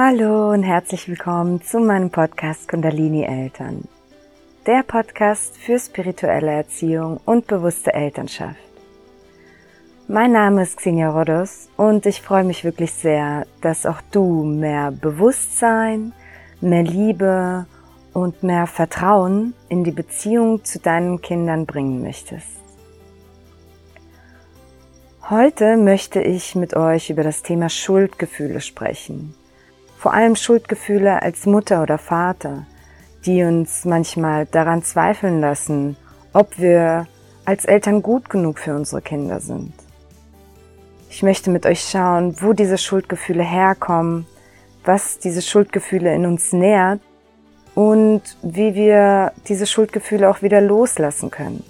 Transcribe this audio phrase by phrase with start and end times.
[0.00, 3.88] Hallo und herzlich willkommen zu meinem Podcast Kundalini Eltern.
[4.64, 8.60] Der Podcast für spirituelle Erziehung und bewusste Elternschaft.
[10.06, 14.92] Mein Name ist Xenia Rodos und ich freue mich wirklich sehr, dass auch du mehr
[14.92, 16.12] Bewusstsein,
[16.60, 17.66] mehr Liebe
[18.12, 22.60] und mehr Vertrauen in die Beziehung zu deinen Kindern bringen möchtest.
[25.28, 29.34] Heute möchte ich mit euch über das Thema Schuldgefühle sprechen
[29.98, 32.66] vor allem Schuldgefühle als Mutter oder Vater,
[33.26, 35.96] die uns manchmal daran zweifeln lassen,
[36.32, 37.08] ob wir
[37.44, 39.72] als Eltern gut genug für unsere Kinder sind.
[41.10, 44.26] Ich möchte mit euch schauen, wo diese Schuldgefühle herkommen,
[44.84, 47.00] was diese Schuldgefühle in uns nährt
[47.74, 51.64] und wie wir diese Schuldgefühle auch wieder loslassen können.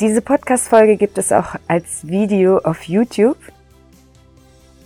[0.00, 3.36] Diese Podcast-Folge gibt es auch als Video auf YouTube.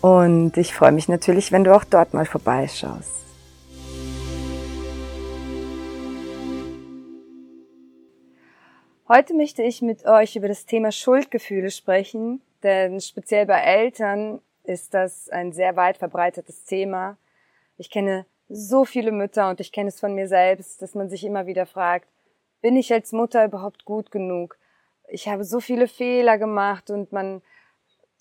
[0.07, 3.11] Und ich freue mich natürlich, wenn du auch dort mal vorbeischaust.
[9.09, 14.95] Heute möchte ich mit euch über das Thema Schuldgefühle sprechen, denn speziell bei Eltern ist
[14.95, 17.17] das ein sehr weit verbreitetes Thema.
[17.77, 21.25] Ich kenne so viele Mütter und ich kenne es von mir selbst, dass man sich
[21.25, 22.07] immer wieder fragt,
[22.63, 24.57] bin ich als Mutter überhaupt gut genug?
[25.09, 27.43] Ich habe so viele Fehler gemacht und man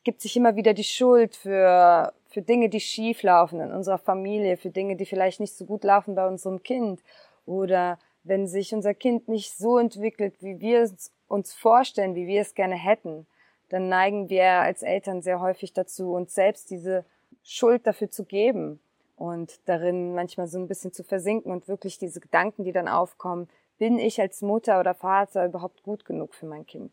[0.05, 4.55] gibt sich immer wieder die Schuld für, für Dinge, die schief laufen in unserer Familie,
[4.55, 7.01] für Dinge, die vielleicht nicht so gut laufen bei unserem Kind
[7.45, 12.41] oder wenn sich unser Kind nicht so entwickelt, wie wir es uns vorstellen, wie wir
[12.41, 13.27] es gerne hätten,
[13.69, 17.03] dann neigen wir als Eltern sehr häufig dazu, uns selbst diese
[17.43, 18.79] Schuld dafür zu geben
[19.17, 23.49] und darin manchmal so ein bisschen zu versinken und wirklich diese Gedanken, die dann aufkommen,
[23.77, 26.91] bin ich als Mutter oder Vater überhaupt gut genug für mein Kind?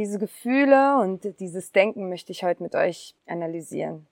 [0.00, 4.06] Diese Gefühle und dieses Denken möchte ich heute mit euch analysieren.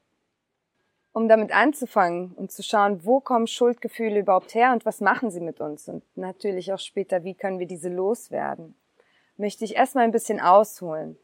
[1.15, 5.41] Um damit anzufangen und zu schauen, wo kommen Schuldgefühle überhaupt her und was machen sie
[5.41, 8.75] mit uns und natürlich auch später, wie können wir diese loswerden,
[9.39, 11.17] möchte ich erstmal ein bisschen ausholen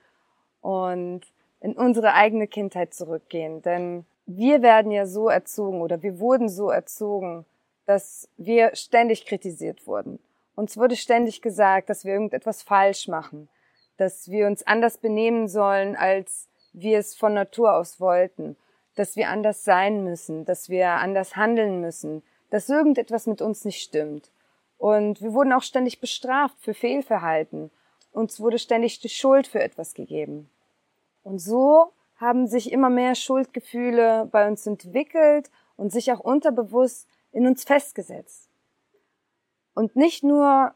[0.62, 1.20] und
[1.60, 6.70] in unsere eigene Kindheit zurückgehen, denn wir werden ja so erzogen oder wir wurden so
[6.70, 7.44] erzogen,
[7.84, 10.20] dass wir ständig kritisiert wurden.
[10.56, 13.50] Uns wurde ständig gesagt, dass wir irgendetwas falsch machen,
[13.96, 18.56] dass wir uns anders benehmen sollen, als wir es von Natur aus wollten,
[18.94, 23.82] dass wir anders sein müssen, dass wir anders handeln müssen, dass irgendetwas mit uns nicht
[23.82, 24.30] stimmt.
[24.78, 27.70] Und wir wurden auch ständig bestraft für Fehlverhalten.
[28.12, 30.50] Uns wurde ständig die Schuld für etwas gegeben.
[31.22, 37.46] Und so haben sich immer mehr Schuldgefühle bei uns entwickelt und sich auch unterbewusst in
[37.46, 38.48] uns festgesetzt.
[39.74, 40.74] Und nicht nur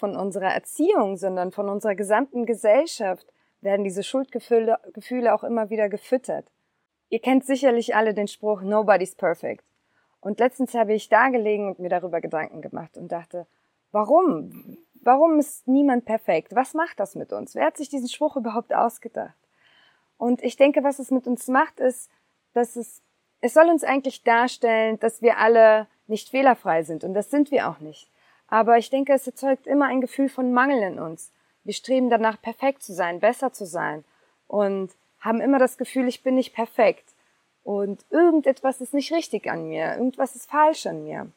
[0.00, 3.26] von unserer Erziehung, sondern von unserer gesamten Gesellschaft
[3.60, 6.50] werden diese Schuldgefühle Gefühle auch immer wieder gefüttert.
[7.10, 9.64] Ihr kennt sicherlich alle den Spruch Nobody's perfect.
[10.20, 13.46] Und letztens habe ich da gelegen und mir darüber Gedanken gemacht und dachte,
[13.92, 14.78] warum?
[15.02, 16.54] Warum ist niemand perfekt?
[16.54, 17.54] Was macht das mit uns?
[17.54, 19.36] Wer hat sich diesen Spruch überhaupt ausgedacht?
[20.18, 22.10] Und ich denke, was es mit uns macht, ist,
[22.52, 23.02] dass es,
[23.40, 27.04] es soll uns eigentlich darstellen, dass wir alle nicht fehlerfrei sind.
[27.04, 28.10] Und das sind wir auch nicht.
[28.50, 31.32] Aber ich denke, es erzeugt immer ein Gefühl von Mangel in uns.
[31.62, 34.04] Wir streben danach, perfekt zu sein, besser zu sein
[34.48, 34.90] und
[35.20, 37.14] haben immer das Gefühl, ich bin nicht perfekt
[37.62, 41.30] und irgendetwas ist nicht richtig an mir, irgendwas ist falsch an mir.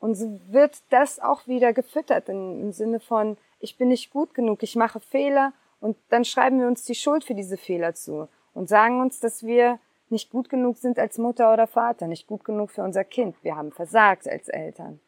[0.00, 4.62] Und so wird das auch wieder gefüttert im Sinne von, ich bin nicht gut genug,
[4.62, 8.68] ich mache Fehler und dann schreiben wir uns die Schuld für diese Fehler zu und
[8.68, 12.70] sagen uns, dass wir nicht gut genug sind als Mutter oder Vater, nicht gut genug
[12.70, 13.36] für unser Kind.
[13.42, 14.98] Wir haben versagt als Eltern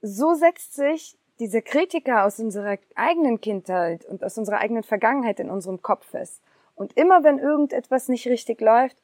[0.00, 5.50] so setzt sich dieser Kritiker aus unserer eigenen Kindheit und aus unserer eigenen Vergangenheit in
[5.50, 6.42] unserem Kopf fest.
[6.74, 8.96] Und immer wenn irgendetwas nicht richtig läuft,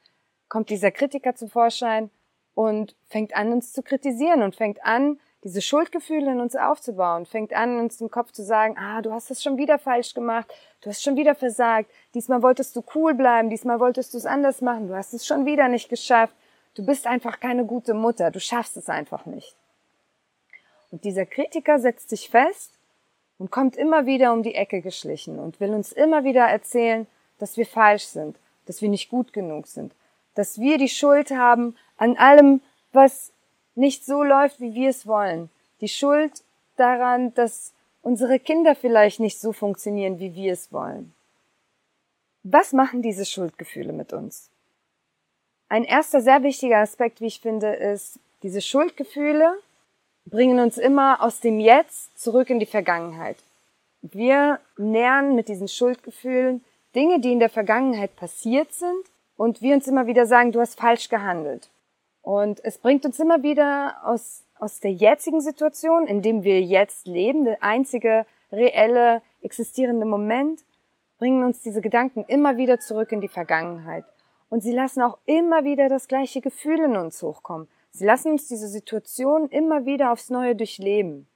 [0.49, 2.10] kommt dieser Kritiker zum Vorschein
[2.54, 7.53] und fängt an, uns zu kritisieren und fängt an, diese Schuldgefühle in uns aufzubauen, fängt
[7.53, 10.50] an, uns im Kopf zu sagen, ah, du hast das schon wieder falsch gemacht,
[10.81, 14.63] du hast schon wieder versagt, diesmal wolltest du cool bleiben, diesmal wolltest du es anders
[14.63, 16.34] machen, du hast es schon wieder nicht geschafft,
[16.74, 19.54] du bist einfach keine gute Mutter, du schaffst es einfach nicht.
[20.94, 22.70] Und dieser Kritiker setzt sich fest
[23.38, 27.08] und kommt immer wieder um die Ecke geschlichen und will uns immer wieder erzählen,
[27.41, 28.36] dass wir falsch sind,
[28.66, 29.92] dass wir nicht gut genug sind,
[30.36, 32.60] dass wir die Schuld haben an allem,
[32.92, 33.32] was
[33.74, 35.50] nicht so läuft, wie wir es wollen.
[35.80, 36.44] Die Schuld
[36.76, 41.12] daran, dass unsere Kinder vielleicht nicht so funktionieren, wie wir es wollen.
[42.44, 44.48] Was machen diese Schuldgefühle mit uns?
[45.68, 49.58] Ein erster sehr wichtiger Aspekt, wie ich finde, ist, diese Schuldgefühle
[50.26, 53.36] bringen uns immer aus dem Jetzt zurück in die Vergangenheit.
[54.03, 59.04] Wir nähern mit diesen Schuldgefühlen Dinge, die in der Vergangenheit passiert sind,
[59.36, 61.68] und wir uns immer wieder sagen, du hast falsch gehandelt.
[62.22, 67.06] Und es bringt uns immer wieder aus, aus der jetzigen Situation, in dem wir jetzt
[67.06, 70.65] leben, der einzige reelle existierende Moment,
[71.18, 74.04] bringen uns diese Gedanken immer wieder zurück in die Vergangenheit.
[74.48, 77.68] Und sie lassen auch immer wieder das gleiche Gefühl in uns hochkommen.
[77.96, 81.28] Sie lassen uns diese Situation immer wieder aufs Neue durchleben.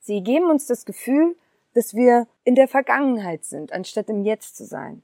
[0.00, 1.36] Sie geben uns das Gefühl,
[1.72, 5.02] dass wir in der Vergangenheit sind, anstatt im Jetzt zu sein.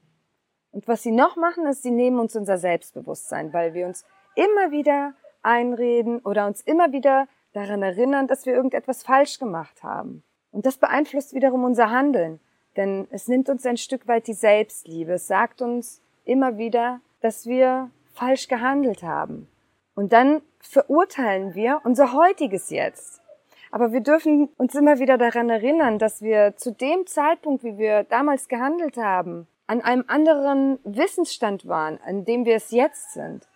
[0.71, 4.03] Und was sie noch machen, ist, sie nehmen uns unser Selbstbewusstsein, weil wir uns
[4.35, 10.23] immer wieder einreden oder uns immer wieder daran erinnern, dass wir irgendetwas falsch gemacht haben.
[10.51, 12.41] Und das beeinflusst wiederum unser Handeln,
[12.75, 15.13] denn es nimmt uns ein Stück weit die Selbstliebe.
[15.13, 19.47] Es sagt uns immer wieder, dass wir falsch gehandelt haben.
[19.95, 23.21] Und dann verurteilen wir unser heutiges Jetzt.
[23.71, 28.03] Aber wir dürfen uns immer wieder daran erinnern, dass wir zu dem Zeitpunkt, wie wir
[28.03, 33.47] damals gehandelt haben, an einem anderen Wissensstand waren, an dem wir es jetzt sind.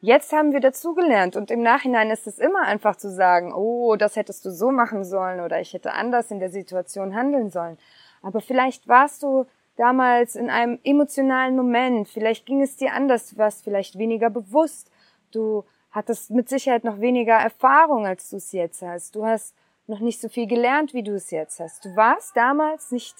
[0.00, 4.16] Jetzt haben wir dazugelernt und im Nachhinein ist es immer einfach zu sagen, oh, das
[4.16, 7.78] hättest du so machen sollen oder ich hätte anders in der Situation handeln sollen.
[8.20, 9.46] Aber vielleicht warst du
[9.76, 14.90] damals in einem emotionalen Moment, vielleicht ging es dir anders, du warst vielleicht weniger bewusst,
[15.30, 19.54] du hattest mit Sicherheit noch weniger Erfahrung, als du es jetzt hast, du hast
[19.86, 21.84] noch nicht so viel gelernt, wie du es jetzt hast.
[21.84, 23.16] Du warst damals nicht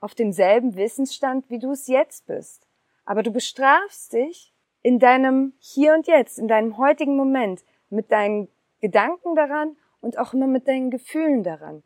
[0.00, 2.66] auf demselben Wissensstand, wie du es jetzt bist.
[3.04, 8.48] Aber du bestrafst dich in deinem Hier und Jetzt, in deinem heutigen Moment, mit deinen
[8.80, 11.82] Gedanken daran und auch immer mit deinen Gefühlen daran.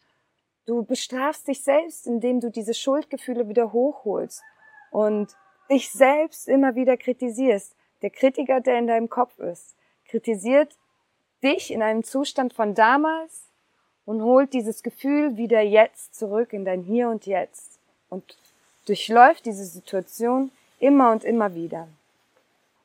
[0.64, 4.42] Du bestrafst dich selbst, indem du diese Schuldgefühle wieder hochholst
[4.90, 5.36] und
[5.70, 7.76] dich selbst immer wieder kritisierst.
[8.02, 9.75] Der Kritiker, der in deinem Kopf ist,
[10.08, 10.76] kritisiert
[11.42, 13.46] dich in einem Zustand von damals
[14.04, 18.36] und holt dieses Gefühl wieder jetzt zurück in dein Hier und Jetzt und
[18.86, 21.88] durchläuft diese Situation immer und immer wieder.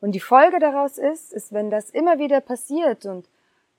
[0.02, 3.26] Und die Folge daraus ist, ist, wenn das immer wieder passiert und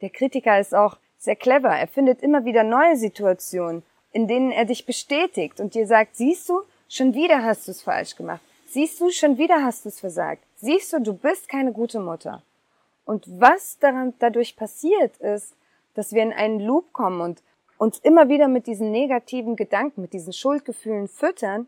[0.00, 4.65] der Kritiker ist auch sehr clever, er findet immer wieder neue Situationen, in denen er
[4.65, 8.41] dich bestätigt und dir sagt, siehst du, schon wieder hast du es falsch gemacht.
[8.67, 10.43] Siehst du, schon wieder hast du es versagt.
[10.56, 12.43] Siehst du, du bist keine gute Mutter.
[13.04, 15.56] Und was daran, dadurch passiert ist,
[15.94, 17.43] dass wir in einen Loop kommen und
[17.78, 21.66] uns immer wieder mit diesen negativen Gedanken, mit diesen Schuldgefühlen füttern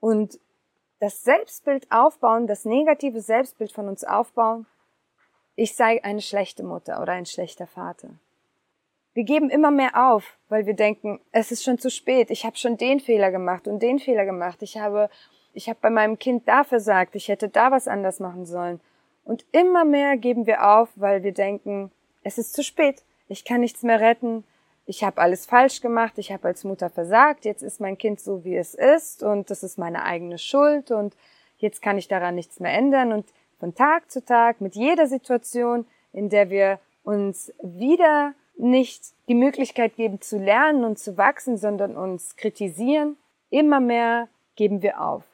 [0.00, 0.38] und
[1.00, 4.66] das Selbstbild aufbauen, das negative Selbstbild von uns aufbauen,
[5.56, 8.10] ich sei eine schlechte Mutter oder ein schlechter Vater.
[9.14, 12.56] Wir geben immer mehr auf, weil wir denken, es ist schon zu spät, ich habe
[12.56, 15.10] schon den Fehler gemacht und den Fehler gemacht, ich habe,
[15.54, 18.80] ich habe bei meinem Kind da versagt, ich hätte da was anders machen sollen.
[19.28, 21.92] Und immer mehr geben wir auf, weil wir denken,
[22.22, 24.42] es ist zu spät, ich kann nichts mehr retten,
[24.86, 28.42] ich habe alles falsch gemacht, ich habe als Mutter versagt, jetzt ist mein Kind so,
[28.42, 31.14] wie es ist und das ist meine eigene Schuld und
[31.58, 33.26] jetzt kann ich daran nichts mehr ändern und
[33.60, 35.84] von Tag zu Tag mit jeder Situation,
[36.14, 41.98] in der wir uns wieder nicht die Möglichkeit geben zu lernen und zu wachsen, sondern
[41.98, 43.18] uns kritisieren,
[43.50, 45.24] immer mehr geben wir auf.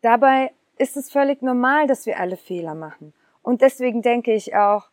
[0.00, 0.52] Dabei
[0.82, 3.14] ist es völlig normal, dass wir alle Fehler machen.
[3.42, 4.88] Und deswegen denke ich auch,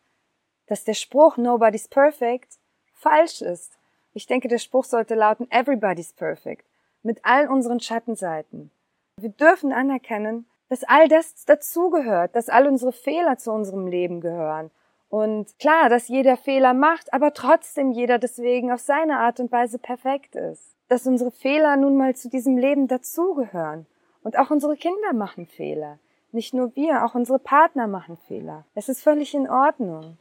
[0.66, 2.58] dass der Spruch Nobody's perfect
[2.94, 3.72] falsch ist.
[4.14, 6.64] Ich denke, der Spruch sollte lauten Everybody's perfect.
[7.02, 8.70] Mit all unseren Schattenseiten.
[9.16, 14.70] Wir dürfen anerkennen, dass all das dazugehört, dass all unsere Fehler zu unserem Leben gehören
[15.10, 19.78] und klar, dass jeder Fehler macht, aber trotzdem jeder deswegen auf seine Art und Weise
[19.78, 20.76] perfekt ist.
[20.88, 23.86] Dass unsere Fehler nun mal zu diesem Leben dazugehören.
[24.22, 25.98] Und auch unsere Kinder machen Fehler.
[26.32, 28.64] Nicht nur wir, auch unsere Partner machen Fehler.
[28.74, 30.18] Es ist völlig in Ordnung.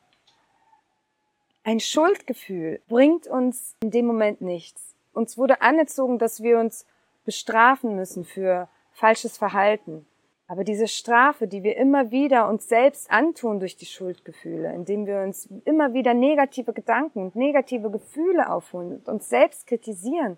[1.63, 4.95] Ein Schuldgefühl bringt uns in dem Moment nichts.
[5.13, 6.85] Uns wurde anerzogen, dass wir uns
[7.25, 10.05] bestrafen müssen für falsches Verhalten.
[10.47, 15.21] Aber diese Strafe, die wir immer wieder uns selbst antun durch die Schuldgefühle, indem wir
[15.21, 20.37] uns immer wieder negative Gedanken und negative Gefühle aufholen und uns selbst kritisieren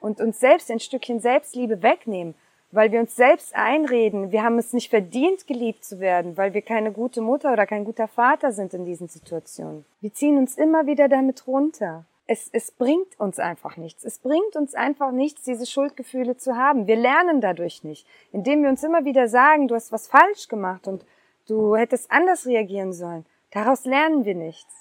[0.00, 2.34] und uns selbst ein Stückchen Selbstliebe wegnehmen,
[2.72, 6.62] weil wir uns selbst einreden, wir haben es nicht verdient, geliebt zu werden, weil wir
[6.62, 9.84] keine gute Mutter oder kein guter Vater sind in diesen Situationen.
[10.00, 14.04] Wir ziehen uns immer wieder damit runter es, es bringt uns einfach nichts.
[14.04, 16.86] Es bringt uns einfach nichts, diese Schuldgefühle zu haben.
[16.86, 18.06] Wir lernen dadurch nicht.
[18.32, 21.04] Indem wir uns immer wieder sagen, du hast was falsch gemacht und
[21.46, 23.26] du hättest anders reagieren sollen.
[23.50, 24.72] Daraus lernen wir nichts.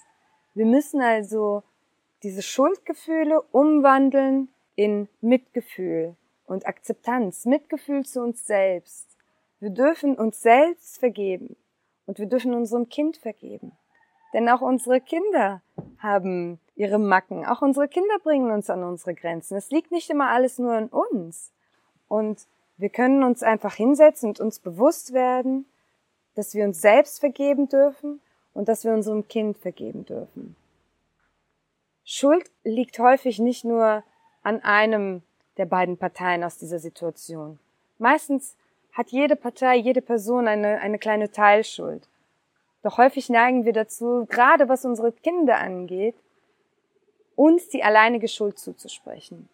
[0.53, 1.63] Wir müssen also
[2.23, 6.15] diese Schuldgefühle umwandeln in Mitgefühl
[6.51, 9.17] und Akzeptanz, Mitgefühl zu uns selbst.
[9.59, 11.55] Wir dürfen uns selbst vergeben
[12.05, 13.71] und wir dürfen unserem Kind vergeben.
[14.33, 15.61] Denn auch unsere Kinder
[15.99, 17.45] haben ihre Macken.
[17.45, 19.57] Auch unsere Kinder bringen uns an unsere Grenzen.
[19.57, 21.51] Es liegt nicht immer alles nur an uns.
[22.07, 22.47] Und
[22.81, 25.67] Wir können uns einfach hinsetzen und uns bewusst werden,
[26.33, 28.21] dass wir uns selbst vergeben dürfen
[28.55, 30.55] und dass wir unserem Kind vergeben dürfen.
[32.03, 34.03] Schuld liegt häufig nicht nur
[34.41, 35.21] an einem
[35.57, 37.59] der beiden Parteien aus dieser Situation.
[37.97, 38.55] Meistens
[38.93, 42.07] hat jede Partei, jede Person eine, eine kleine Teilschuld.
[42.83, 46.15] Doch häufig neigen wir dazu, gerade was unsere Kinder angeht,
[47.35, 49.49] uns die alleinige Schuld zuzusprechen.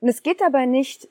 [0.00, 1.08] Und es geht dabei nicht,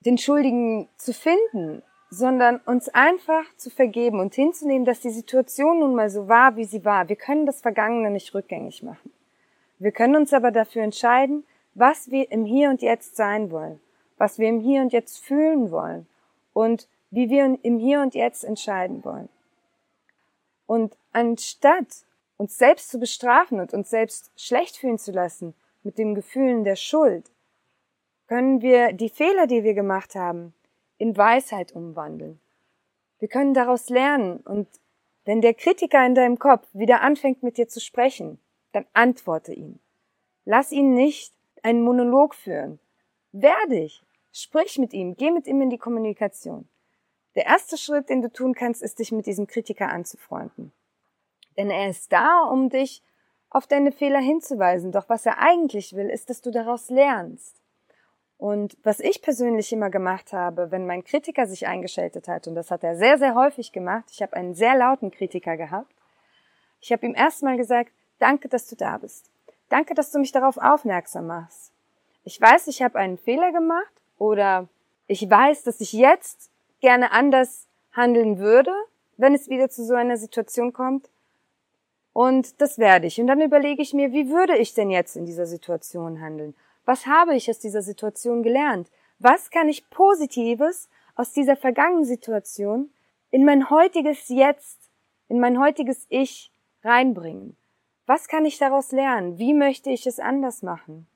[0.00, 5.94] den Schuldigen zu finden, sondern uns einfach zu vergeben und hinzunehmen, dass die Situation nun
[5.94, 7.08] mal so war, wie sie war.
[7.08, 9.12] Wir können das Vergangene nicht rückgängig machen.
[9.78, 13.80] Wir können uns aber dafür entscheiden, was wir im Hier und Jetzt sein wollen,
[14.16, 16.06] was wir im Hier und Jetzt fühlen wollen
[16.52, 19.28] und wie wir im Hier und Jetzt entscheiden wollen.
[20.66, 22.04] Und anstatt
[22.36, 26.76] uns selbst zu bestrafen und uns selbst schlecht fühlen zu lassen mit den Gefühlen der
[26.76, 27.30] Schuld,
[28.26, 30.54] können wir die Fehler, die wir gemacht haben,
[30.98, 32.40] in Weisheit umwandeln.
[33.18, 34.68] Wir können daraus lernen und
[35.24, 38.38] wenn der Kritiker in deinem Kopf wieder anfängt mit dir zu sprechen,
[38.74, 39.78] dann antworte ihm.
[40.44, 42.78] Lass ihn nicht einen Monolog führen.
[43.32, 44.02] Wehr dich.
[44.32, 45.16] Sprich mit ihm.
[45.16, 46.68] Geh mit ihm in die Kommunikation.
[47.34, 50.72] Der erste Schritt, den du tun kannst, ist, dich mit diesem Kritiker anzufreunden.
[51.56, 53.02] Denn er ist da, um dich
[53.50, 54.92] auf deine Fehler hinzuweisen.
[54.92, 57.60] Doch was er eigentlich will, ist, dass du daraus lernst.
[58.36, 62.70] Und was ich persönlich immer gemacht habe, wenn mein Kritiker sich eingeschaltet hat, und das
[62.70, 65.94] hat er sehr, sehr häufig gemacht, ich habe einen sehr lauten Kritiker gehabt,
[66.80, 69.30] ich habe ihm erstmal gesagt, danke, dass du da bist.
[69.68, 71.72] Danke, dass du mich darauf aufmerksam machst.
[72.24, 74.68] Ich weiß, ich habe einen Fehler gemacht oder
[75.06, 78.72] ich weiß, dass ich jetzt gerne anders handeln würde,
[79.16, 81.08] wenn es wieder zu so einer Situation kommt.
[82.12, 83.20] Und das werde ich.
[83.20, 86.54] Und dann überlege ich mir, wie würde ich denn jetzt in dieser Situation handeln?
[86.84, 88.88] Was habe ich aus dieser Situation gelernt?
[89.18, 92.90] Was kann ich Positives aus dieser vergangenen Situation
[93.30, 94.78] in mein heutiges Jetzt,
[95.28, 96.50] in mein heutiges Ich
[96.82, 97.56] reinbringen?
[98.06, 99.38] Was kann ich daraus lernen?
[99.38, 101.06] Wie möchte ich es anders machen?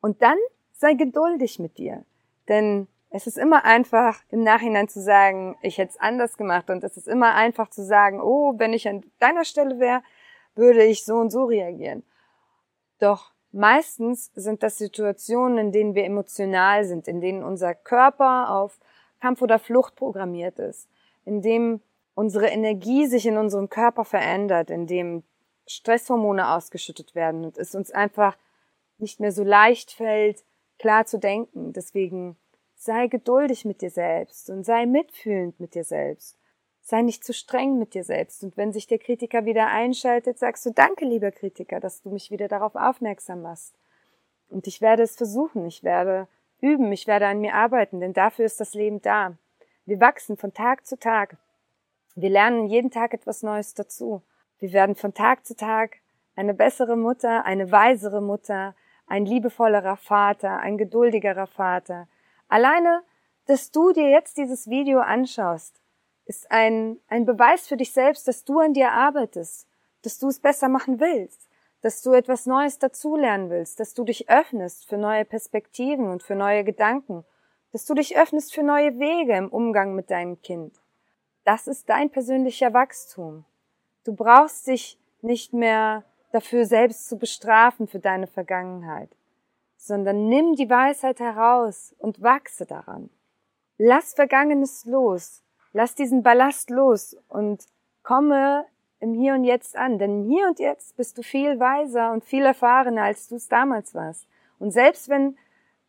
[0.00, 0.38] Und dann
[0.72, 2.04] sei geduldig mit dir.
[2.48, 6.70] Denn es ist immer einfach, im Nachhinein zu sagen, ich hätte es anders gemacht.
[6.70, 10.02] Und es ist immer einfach zu sagen, oh, wenn ich an deiner Stelle wäre,
[10.54, 12.02] würde ich so und so reagieren.
[12.98, 18.78] Doch meistens sind das Situationen, in denen wir emotional sind, in denen unser Körper auf
[19.20, 20.88] Kampf oder Flucht programmiert ist,
[21.24, 21.80] in dem
[22.14, 25.22] unsere Energie sich in unserem Körper verändert, in dem
[25.66, 28.36] Stresshormone ausgeschüttet werden und es uns einfach
[28.98, 30.44] nicht mehr so leicht fällt,
[30.78, 31.72] klar zu denken.
[31.72, 32.36] Deswegen
[32.76, 36.38] sei geduldig mit dir selbst und sei mitfühlend mit dir selbst.
[36.82, 38.44] Sei nicht zu streng mit dir selbst.
[38.44, 42.30] Und wenn sich der Kritiker wieder einschaltet, sagst du Danke, lieber Kritiker, dass du mich
[42.30, 43.74] wieder darauf aufmerksam machst.
[44.48, 46.28] Und ich werde es versuchen, ich werde
[46.60, 49.36] üben, ich werde an mir arbeiten, denn dafür ist das Leben da.
[49.84, 51.36] Wir wachsen von Tag zu Tag.
[52.14, 54.22] Wir lernen jeden Tag etwas Neues dazu.
[54.58, 55.98] Wir werden von Tag zu Tag
[56.34, 58.74] eine bessere Mutter, eine weisere Mutter,
[59.06, 62.08] ein liebevollerer Vater, ein geduldigerer Vater.
[62.48, 63.02] Alleine,
[63.46, 65.80] dass du dir jetzt dieses Video anschaust,
[66.24, 69.68] ist ein, ein Beweis für dich selbst, dass du an dir arbeitest,
[70.02, 71.48] dass du es besser machen willst,
[71.82, 76.34] dass du etwas Neues dazulernen willst, dass du dich öffnest für neue Perspektiven und für
[76.34, 77.24] neue Gedanken,
[77.72, 80.80] dass du dich öffnest für neue Wege im Umgang mit deinem Kind.
[81.44, 83.44] Das ist dein persönlicher Wachstum.
[84.06, 89.10] Du brauchst dich nicht mehr dafür selbst zu bestrafen für deine Vergangenheit,
[89.76, 93.10] sondern nimm die Weisheit heraus und wachse daran.
[93.78, 97.64] Lass Vergangenes los, lass diesen Ballast los und
[98.04, 98.64] komme
[99.00, 102.24] im Hier und Jetzt an, denn im Hier und Jetzt bist du viel weiser und
[102.24, 104.28] viel erfahrener, als du es damals warst.
[104.60, 105.36] Und selbst wenn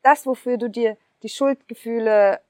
[0.01, 2.41] das, wofür du dir die Schuldgefühle,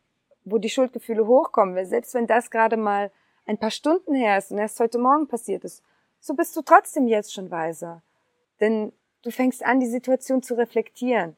[0.46, 3.12] wo die Schuldgefühle hochkommen, selbst wenn das gerade mal
[3.48, 5.84] ein paar Stunden her ist und erst heute Morgen passiert ist,
[6.20, 8.04] so bist du trotzdem jetzt schon weiser.
[8.60, 8.92] Denn
[9.24, 11.36] du fängst an, die Situation zu reflektieren.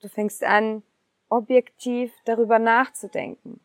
[0.00, 0.82] Du fängst an,
[1.28, 3.60] objektiv darüber nachzudenken.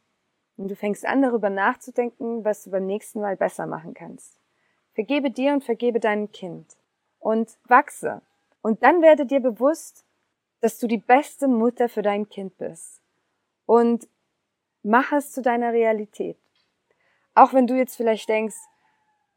[0.58, 4.40] Und du fängst an, darüber nachzudenken, was du beim nächsten Mal besser machen kannst.
[4.94, 6.76] Vergebe dir und vergebe deinem Kind.
[7.20, 8.22] Und wachse.
[8.62, 10.06] Und dann werde dir bewusst,
[10.60, 13.02] dass du die beste Mutter für dein Kind bist.
[13.66, 14.08] Und
[14.82, 16.38] mach es zu deiner Realität.
[17.38, 18.56] Auch wenn du jetzt vielleicht denkst,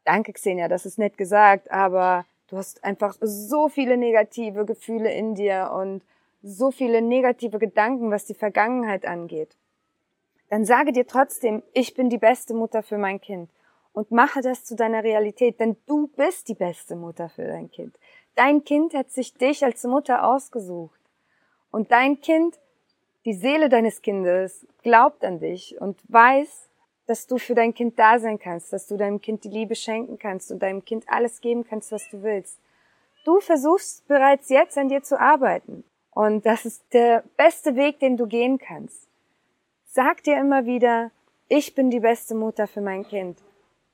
[0.05, 5.35] danke Xenia, das ist nett gesagt, aber du hast einfach so viele negative Gefühle in
[5.35, 6.01] dir und
[6.41, 9.55] so viele negative Gedanken, was die Vergangenheit angeht.
[10.49, 13.51] Dann sage dir trotzdem, ich bin die beste Mutter für mein Kind
[13.93, 17.95] und mache das zu deiner Realität, denn du bist die beste Mutter für dein Kind.
[18.33, 20.99] Dein Kind hat sich dich als Mutter ausgesucht
[21.69, 22.57] und dein Kind
[23.25, 26.70] Die Seele deines Kindes glaubt an dich und weiß,
[27.11, 30.17] dass du für dein Kind da sein kannst, dass du deinem Kind die Liebe schenken
[30.17, 32.57] kannst und deinem Kind alles geben kannst, was du willst.
[33.25, 35.83] Du versuchst bereits jetzt an dir zu arbeiten.
[36.11, 39.09] Und das ist der beste Weg, den du gehen kannst.
[39.87, 41.11] Sag dir immer wieder,
[41.49, 43.39] ich bin die beste Mutter für mein Kind.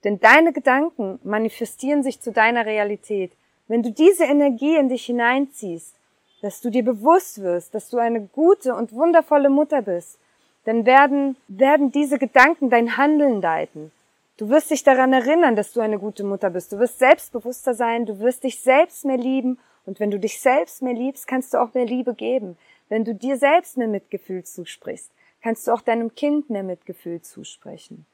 [0.04, 3.32] Denn deine Gedanken manifestieren sich zu deiner Realität.
[3.68, 5.96] Wenn du diese Energie in dich hineinziehst,
[6.44, 10.20] dass du dir bewusst wirst, dass du eine gute und wundervolle Mutter bist,
[10.68, 13.94] dann werden, werden diese Gedanken dein Handeln leiten.
[14.36, 16.74] Du wirst dich daran erinnern, dass du eine gute Mutter bist.
[16.74, 20.82] Du wirst selbstbewusster sein, du wirst dich selbst mehr lieben und wenn du dich selbst
[20.82, 22.58] mehr liebst, kannst du auch mehr Liebe geben.
[22.90, 25.10] Wenn du dir selbst mehr Mitgefühl zusprichst,
[25.42, 28.06] kannst du auch deinem Kind mehr Mitgefühl zusprechen.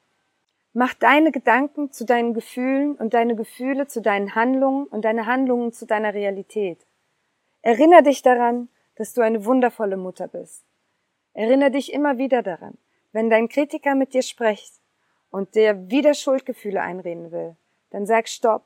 [0.72, 5.72] Mach deine Gedanken zu deinen Gefühlen und deine Gefühle zu deinen Handlungen und deine Handlungen
[5.72, 6.78] zu deiner Realität.
[7.62, 10.62] Erinner dich daran, dass du eine wundervolle Mutter bist.
[11.34, 12.78] Erinner dich immer wieder daran,
[13.12, 14.72] wenn dein Kritiker mit dir spricht
[15.30, 17.56] und dir wieder Schuldgefühle einreden will,
[17.90, 18.64] dann sag Stopp.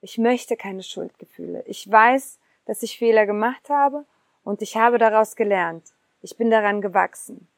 [0.00, 1.62] Ich möchte keine Schuldgefühle.
[1.66, 4.06] Ich weiß, dass ich Fehler gemacht habe
[4.44, 5.92] und ich habe daraus gelernt.
[6.22, 7.48] Ich bin daran gewachsen.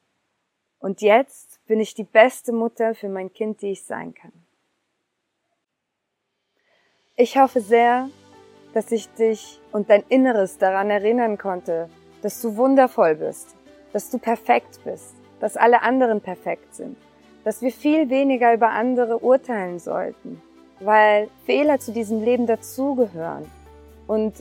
[0.81, 4.33] Und jetzt bin ich die beste Mutter für mein Kind, die ich sein kann.
[7.17, 8.11] Ich hoffe sehr,
[8.75, 11.91] dass ich dich und dein Inneres daran erinnern konnte,
[12.23, 13.57] dass du wundervoll bist,
[13.99, 16.97] dass du perfekt bist, dass alle anderen perfekt sind,
[17.43, 20.41] dass wir viel weniger über andere urteilen sollten,
[20.79, 23.45] weil Fehler zu diesem Leben dazugehören
[24.07, 24.35] und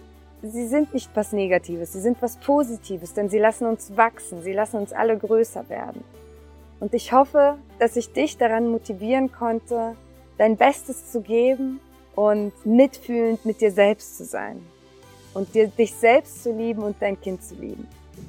[0.44, 4.54] sie sind nicht was Negatives, sie sind was Positives, denn sie lassen uns wachsen, sie
[4.54, 6.04] lassen uns alle größer werden.
[6.80, 9.96] Und ich hoffe, dass ich dich daran motivieren konnte,
[10.38, 11.80] dein Bestes zu geben
[12.14, 14.64] und mitfühlend mit dir selbst zu sein
[15.34, 17.88] und dir, dich selbst zu lieben und dein Kind zu lieben.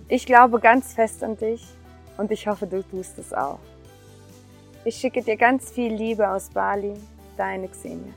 [0.09, 1.66] Ich glaube ganz fest an dich
[2.16, 3.59] und ich hoffe, du tust es auch.
[4.85, 6.94] Ich schicke dir ganz viel Liebe aus Bali,
[7.37, 8.12] deine Xenia.